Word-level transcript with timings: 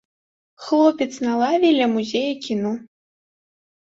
Хлопец 0.63 1.13
на 1.25 1.33
лаве 1.41 1.69
ля 1.79 1.87
музея 1.97 2.31
кіно. 2.47 2.73